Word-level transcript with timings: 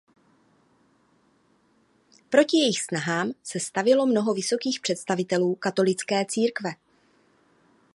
Proti 2.29 2.57
jejich 2.57 2.81
snahám 2.83 3.31
se 3.43 3.59
stavělo 3.59 4.05
mnoho 4.05 4.33
vysokých 4.33 4.79
představitelů 4.79 5.55
katolické 5.55 6.25
církve. 6.25 6.69